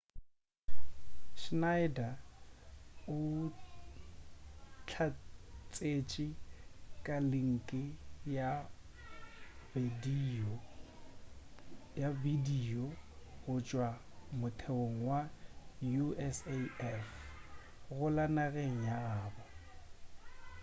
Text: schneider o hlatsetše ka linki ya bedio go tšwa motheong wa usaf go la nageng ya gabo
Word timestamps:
schneider 1.41 2.13
o 3.15 3.15
hlatsetše 4.89 6.27
ka 7.05 7.15
linki 7.31 7.83
ya 11.99 12.09
bedio 12.21 12.83
go 13.43 13.53
tšwa 13.67 13.89
motheong 14.39 14.97
wa 15.07 15.19
usaf 16.09 17.03
go 17.95 18.07
la 18.15 18.25
nageng 18.35 18.79
ya 18.89 18.97
gabo 19.13 19.43